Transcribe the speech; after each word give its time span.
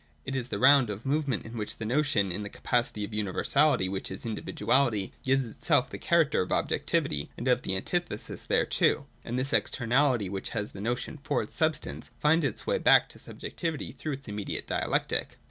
It 0.25 0.35
is 0.35 0.49
the 0.49 0.57
round 0.57 0.89
of 0.89 1.05
movement, 1.05 1.45
in 1.45 1.55
which 1.55 1.77
the 1.77 1.85
notion, 1.85 2.31
in 2.31 2.41
the 2.41 2.49
capacity 2.49 3.03
of 3.05 3.13
universality 3.13 3.87
which 3.87 4.09
is 4.09 4.25
individualit}^ 4.25 5.11
gives 5.21 5.45
itself 5.47 5.91
the 5.91 5.99
character 5.99 6.41
of 6.41 6.51
objectivity 6.51 7.29
and 7.37 7.47
of 7.47 7.61
the 7.61 7.75
antithesis 7.75 8.45
thereto; 8.47 9.05
and 9.23 9.37
this 9.37 9.51
externalit}' 9.51 10.31
which 10.31 10.49
has 10.57 10.71
the 10.71 10.81
notion 10.81 11.19
for 11.21 11.43
its 11.43 11.53
substance, 11.53 12.09
finds 12.19 12.43
its 12.43 12.65
wa}' 12.65 12.79
back 12.79 13.09
to 13.09 13.19
subjectivity" 13.19 13.91
through 13.91 14.13
its 14.13 14.27
immanent 14.27 14.65
dialectic. 14.65 15.37